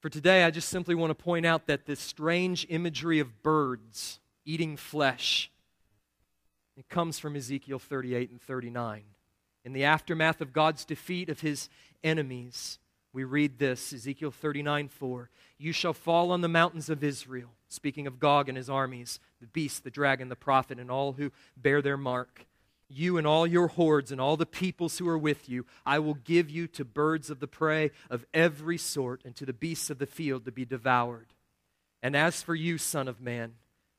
[0.00, 4.20] For today, I just simply want to point out that this strange imagery of birds
[4.44, 5.50] eating flesh,
[6.76, 9.02] it comes from Ezekiel 38 and 39.
[9.64, 11.68] In the aftermath of God's defeat of his
[12.02, 12.78] enemies,
[13.12, 15.30] we read this Ezekiel 39 4.
[15.58, 19.46] You shall fall on the mountains of Israel, speaking of Gog and his armies, the
[19.46, 22.46] beast, the dragon, the prophet, and all who bear their mark.
[22.88, 26.14] You and all your hordes and all the peoples who are with you, I will
[26.14, 29.98] give you to birds of the prey of every sort and to the beasts of
[29.98, 31.28] the field to be devoured.
[32.02, 33.54] And as for you, Son of Man,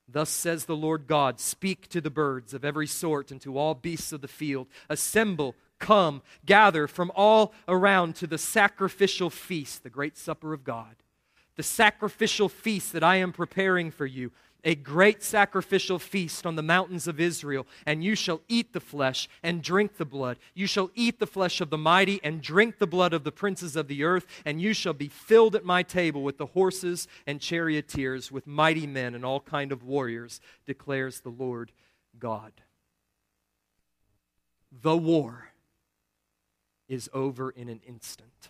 [0.07, 3.73] Thus says the Lord God Speak to the birds of every sort and to all
[3.73, 4.67] beasts of the field.
[4.89, 10.95] Assemble, come, gather from all around to the sacrificial feast, the great supper of God.
[11.55, 14.31] The sacrificial feast that I am preparing for you
[14.63, 19.27] a great sacrificial feast on the mountains of Israel, and you shall eat the flesh
[19.41, 20.37] and drink the blood.
[20.53, 23.75] You shall eat the flesh of the mighty and drink the blood of the princes
[23.75, 27.41] of the earth, and you shall be filled at my table with the horses and
[27.41, 31.71] charioteers, with mighty men and all kind of warriors, declares the Lord
[32.19, 32.51] God.
[34.71, 35.49] The war
[36.87, 38.49] is over in an instant.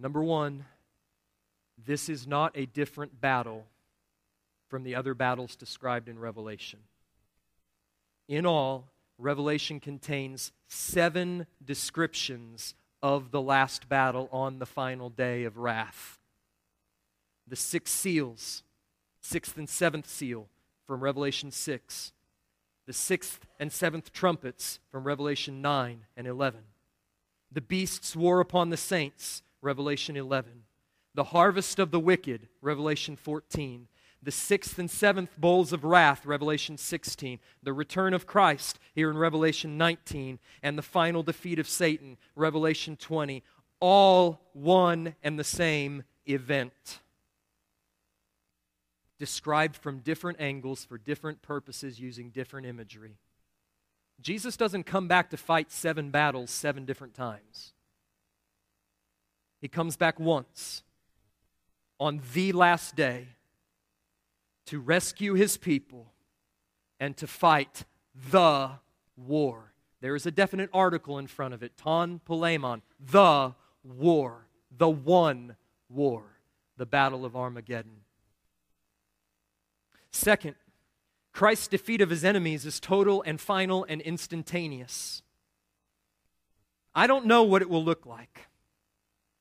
[0.00, 0.64] Number one,
[1.84, 3.66] this is not a different battle
[4.68, 6.78] from the other battles described in Revelation.
[8.28, 8.84] In all,
[9.18, 16.20] Revelation contains seven descriptions of the last battle on the final day of wrath.
[17.48, 18.62] The six seals,
[19.20, 20.46] sixth and seventh seal
[20.86, 22.12] from Revelation 6,
[22.86, 26.60] the sixth and seventh trumpets from Revelation 9 and 11.
[27.50, 30.64] The beasts war upon the saints Revelation 11.
[31.14, 33.88] The harvest of the wicked, Revelation 14.
[34.22, 37.38] The sixth and seventh bowls of wrath, Revelation 16.
[37.62, 40.38] The return of Christ, here in Revelation 19.
[40.62, 43.42] And the final defeat of Satan, Revelation 20.
[43.80, 47.00] All one and the same event.
[49.18, 53.18] Described from different angles for different purposes using different imagery.
[54.20, 57.72] Jesus doesn't come back to fight seven battles seven different times.
[59.60, 60.82] He comes back once
[61.98, 63.28] on the last day
[64.66, 66.12] to rescue his people
[67.00, 67.84] and to fight
[68.30, 68.70] the
[69.16, 69.72] war.
[70.00, 74.46] There is a definite article in front of it, ton polemon, the war,
[74.76, 75.56] the one
[75.88, 76.22] war,
[76.76, 78.02] the battle of Armageddon.
[80.12, 80.54] Second,
[81.32, 85.22] Christ's defeat of his enemies is total and final and instantaneous.
[86.94, 88.48] I don't know what it will look like.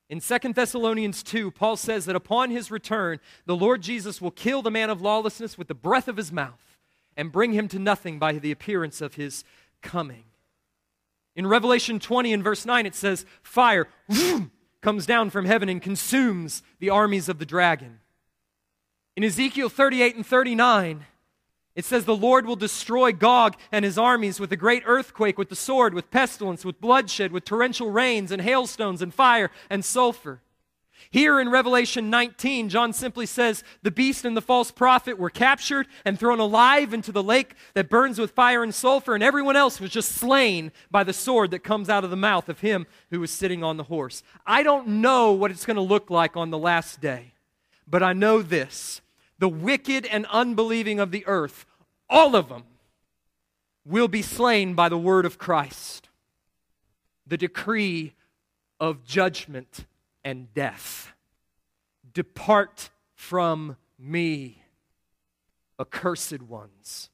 [0.10, 4.62] In 2 Thessalonians 2, Paul says that upon his return, the Lord Jesus will kill
[4.62, 6.78] the man of lawlessness with the breath of his mouth
[7.18, 9.44] and bring him to nothing by the appearance of his
[9.82, 10.24] coming.
[11.36, 13.88] In Revelation 20 and verse 9, it says, Fire
[14.82, 18.00] comes down from heaven and consumes the armies of the dragon.
[19.16, 21.06] In Ezekiel 38 and 39,
[21.78, 25.50] it says, The Lord will destroy Gog and his armies with a great earthquake, with
[25.50, 30.42] the sword, with pestilence, with bloodshed, with torrential rains and hailstones and fire and sulfur.
[31.12, 35.88] Here in Revelation 19, John simply says the beast and the false prophet were captured
[36.04, 39.80] and thrown alive into the lake that burns with fire and sulfur, and everyone else
[39.80, 43.20] was just slain by the sword that comes out of the mouth of him who
[43.20, 44.24] was sitting on the horse.
[44.48, 47.34] I don't know what it's going to look like on the last day,
[47.88, 49.02] but I know this
[49.40, 51.66] the wicked and unbelieving of the earth,
[52.10, 52.64] all of them,
[53.86, 56.10] will be slain by the word of Christ.
[57.26, 58.14] The decree
[58.80, 59.86] of judgment
[60.24, 61.14] and death.
[62.14, 64.64] Depart from me,
[65.80, 67.10] accursed ones,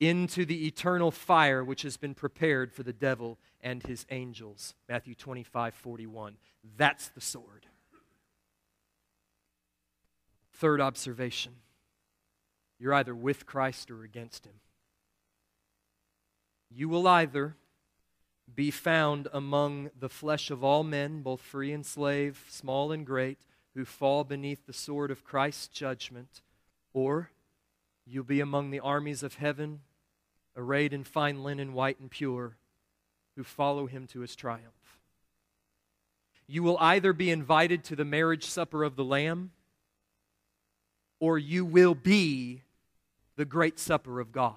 [0.00, 4.74] into the eternal fire which has been prepared for the devil and his angels.
[4.88, 6.36] Matthew 25, 41.
[6.76, 7.66] That's the sword.
[10.58, 11.52] Third observation
[12.78, 14.60] you're either with Christ or against him.
[16.70, 17.56] You will either
[18.54, 23.38] be found among the flesh of all men, both free and slave, small and great,
[23.74, 26.42] who fall beneath the sword of Christ's judgment,
[26.92, 27.30] or
[28.06, 29.80] you'll be among the armies of heaven,
[30.56, 32.56] arrayed in fine linen, white and pure,
[33.36, 34.98] who follow him to his triumph.
[36.46, 39.50] You will either be invited to the marriage supper of the Lamb,
[41.26, 42.62] or you will be
[43.34, 44.54] the great supper of God.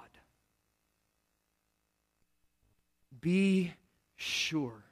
[3.20, 3.74] Be
[4.16, 4.84] sure.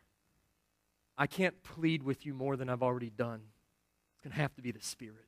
[1.20, 3.42] I can't plead with you more than I've already done.
[4.16, 5.28] It's going to have to be the Spirit.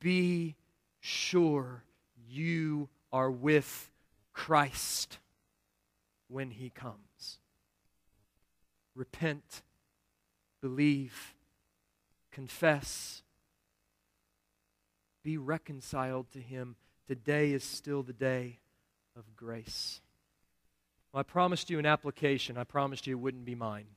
[0.00, 0.56] Be
[1.00, 1.84] sure
[2.26, 3.90] you are with
[4.32, 5.18] Christ
[6.28, 7.40] when He comes.
[8.94, 9.60] Repent,
[10.62, 11.34] believe,
[12.32, 13.22] confess,
[15.26, 16.76] be reconciled to Him.
[17.08, 18.60] Today is still the day
[19.16, 20.00] of grace.
[21.12, 22.56] Well, I promised you an application.
[22.56, 23.88] I promised you it wouldn't be mine.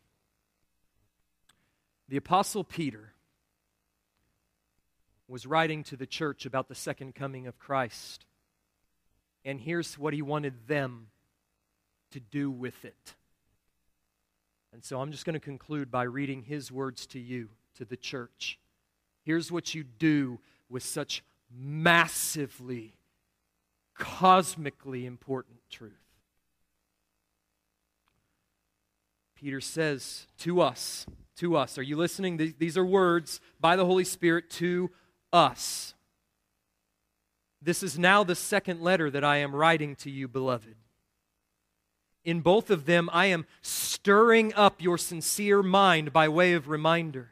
[2.07, 3.13] The Apostle Peter
[5.27, 8.25] was writing to the church about the second coming of Christ.
[9.45, 11.09] And here's what he wanted them
[12.09, 13.13] to do with it.
[14.73, 17.97] And so I'm just going to conclude by reading his words to you, to the
[17.97, 18.57] church.
[19.21, 20.39] Here's what you do
[20.69, 22.93] with such massively,
[23.97, 25.93] cosmically important truth.
[29.35, 31.05] Peter says to us,
[31.37, 31.77] to us.
[31.77, 32.53] Are you listening?
[32.57, 34.91] These are words by the Holy Spirit to
[35.31, 35.93] us.
[37.61, 40.75] This is now the second letter that I am writing to you, beloved.
[42.25, 47.31] In both of them, I am stirring up your sincere mind by way of reminder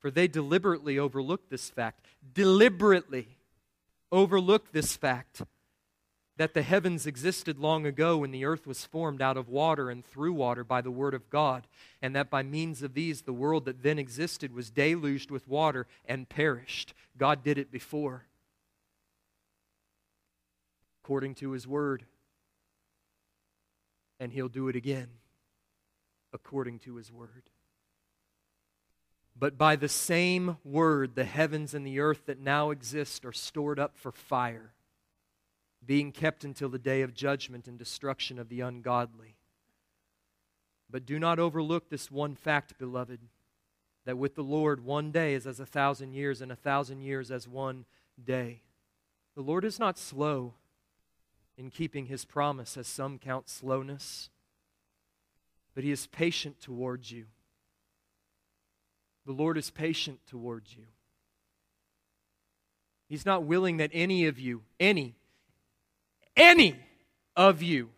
[0.00, 3.28] For they deliberately overlooked this fact, deliberately
[4.10, 5.42] overlooked this fact
[6.38, 10.02] that the heavens existed long ago when the earth was formed out of water and
[10.02, 11.66] through water by the word of God,
[12.00, 15.86] and that by means of these the world that then existed was deluged with water
[16.06, 16.94] and perished.
[17.18, 18.24] God did it before,
[21.04, 22.06] according to his word,
[24.18, 25.08] and he'll do it again,
[26.32, 27.50] according to his word.
[29.38, 33.78] But by the same word, the heavens and the earth that now exist are stored
[33.78, 34.74] up for fire
[35.84, 39.36] being kept until the day of judgment and destruction of the ungodly.
[40.90, 43.20] But do not overlook this one fact, beloved,
[44.04, 47.30] that with the Lord one day is as a thousand years, and a thousand years
[47.30, 47.86] as one
[48.22, 48.62] day.
[49.34, 50.54] The Lord is not slow
[51.56, 54.30] in keeping his promise, as some count slowness,
[55.74, 57.26] but he is patient towards you.
[59.26, 60.84] The Lord is patient towards you.
[63.08, 65.14] He's not willing that any of you, any,
[66.36, 66.76] any
[67.36, 67.90] of you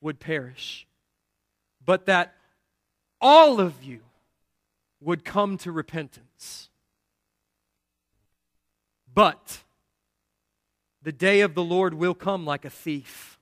[0.00, 0.86] would perish,
[1.84, 2.34] but that
[3.20, 4.00] all of you
[5.00, 6.68] would come to repentance.
[9.14, 9.62] But
[11.02, 13.37] the day of the Lord will come like a thief.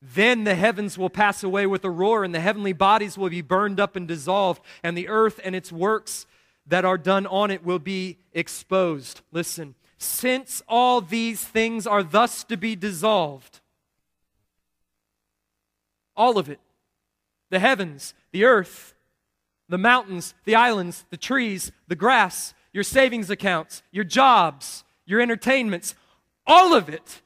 [0.00, 3.42] Then the heavens will pass away with a roar, and the heavenly bodies will be
[3.42, 6.26] burned up and dissolved, and the earth and its works
[6.66, 9.22] that are done on it will be exposed.
[9.32, 13.60] Listen, since all these things are thus to be dissolved.
[16.16, 16.60] All of it
[17.50, 18.94] the heavens, the earth,
[19.68, 25.94] the mountains, the islands, the trees, the grass, your savings accounts, your jobs, your entertainments,
[26.46, 27.22] all of it,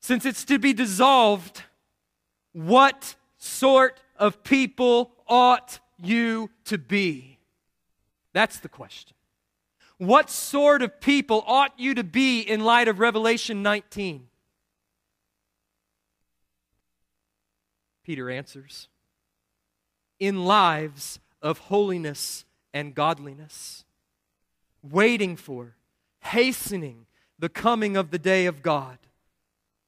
[0.00, 1.62] since it's to be dissolved,
[2.52, 7.38] what sort of people ought you to be?
[8.32, 9.14] That's the question.
[9.98, 14.28] What sort of people ought you to be in light of Revelation 19?
[18.04, 18.88] Peter answers
[20.18, 22.44] In lives of holiness
[22.74, 23.84] and godliness,
[24.82, 25.76] waiting for,
[26.20, 27.06] hastening
[27.38, 28.98] the coming of the day of God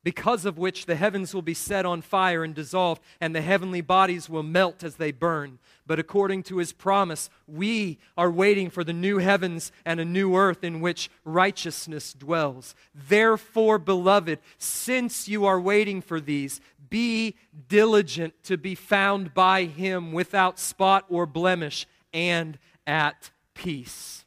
[0.05, 3.81] because of which the heavens will be set on fire and dissolved, and the heavenly
[3.81, 5.59] bodies will melt as they burn.
[5.87, 10.37] But according to his promise, we are waiting for the new heavens and a new
[10.37, 12.75] earth in which righteousness dwells.
[12.95, 17.35] Therefore, beloved, since you are waiting for these, be
[17.69, 24.25] diligent to be found by him without spot or blemish and at peace.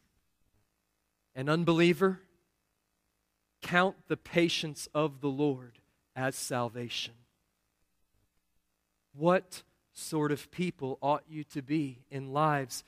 [1.35, 2.19] An unbeliever,
[3.61, 5.79] Count the patience of the Lord
[6.15, 7.13] as salvation.
[9.13, 12.83] What sort of people ought you to be in lives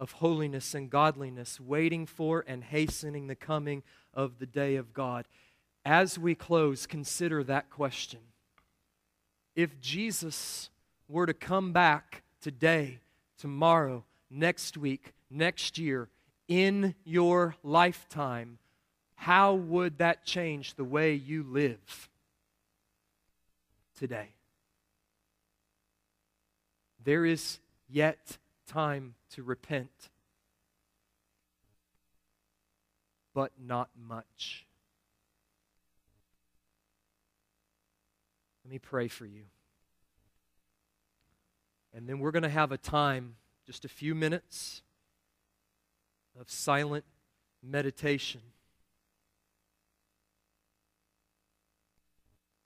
[0.00, 3.82] of holiness and godliness, waiting for and hastening the coming
[4.12, 5.26] of the day of God?
[5.84, 8.20] As we close, consider that question.
[9.54, 10.70] If Jesus
[11.08, 12.98] were to come back today,
[13.38, 16.08] tomorrow, next week, next year,
[16.48, 18.58] in your lifetime,
[19.22, 22.08] how would that change the way you live
[23.96, 24.30] today?
[27.04, 30.10] There is yet time to repent,
[33.32, 34.66] but not much.
[38.64, 39.44] Let me pray for you.
[41.94, 44.82] And then we're going to have a time, just a few minutes,
[46.40, 47.04] of silent
[47.62, 48.40] meditation.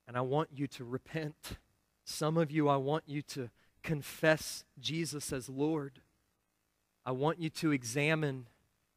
[0.06, 1.58] And I want you to repent.
[2.04, 3.50] Some of you, I want you to
[3.82, 6.00] confess Jesus as Lord.
[7.04, 8.46] I want you to examine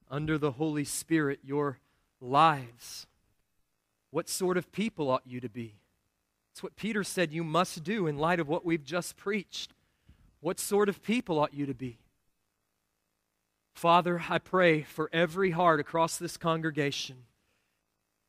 [0.10, 1.80] under the Holy Spirit your
[2.20, 3.08] lives.
[4.12, 5.76] What sort of people ought you to be?
[6.52, 9.74] It's what Peter said you must do in light of what we've just preached.
[10.42, 12.00] What sort of people ought you to be?
[13.74, 17.18] Father, I pray for every heart across this congregation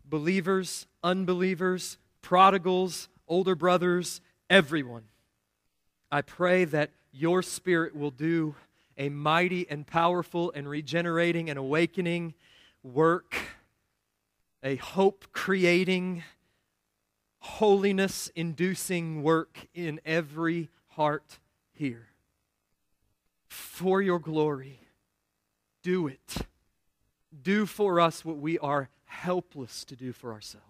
[0.04, 5.04] believers, unbelievers, prodigals, older brothers, everyone.
[6.10, 8.54] I pray that your spirit will do
[8.98, 12.34] a mighty and powerful and regenerating and awakening
[12.82, 13.34] work,
[14.62, 16.22] a hope creating,
[17.38, 21.38] holiness inducing work in every heart
[21.72, 22.08] here.
[23.48, 24.80] For your glory,
[25.82, 26.36] do it.
[27.42, 30.69] Do for us what we are helpless to do for ourselves.